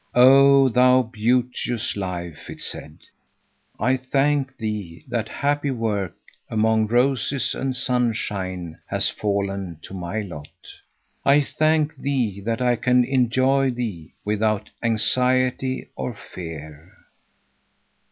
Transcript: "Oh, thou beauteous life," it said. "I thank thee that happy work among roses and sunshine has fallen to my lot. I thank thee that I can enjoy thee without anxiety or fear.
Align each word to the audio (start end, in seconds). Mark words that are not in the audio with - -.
"Oh, 0.15 0.67
thou 0.67 1.03
beauteous 1.03 1.95
life," 1.95 2.49
it 2.49 2.59
said. 2.59 2.97
"I 3.79 3.97
thank 3.97 4.57
thee 4.57 5.05
that 5.07 5.29
happy 5.29 5.69
work 5.69 6.15
among 6.49 6.87
roses 6.87 7.53
and 7.53 7.75
sunshine 7.75 8.79
has 8.87 9.11
fallen 9.11 9.77
to 9.83 9.93
my 9.93 10.21
lot. 10.21 10.49
I 11.23 11.41
thank 11.41 11.95
thee 11.97 12.39
that 12.43 12.63
I 12.63 12.77
can 12.77 13.05
enjoy 13.05 13.69
thee 13.69 14.15
without 14.25 14.71
anxiety 14.81 15.89
or 15.95 16.15
fear. 16.15 16.93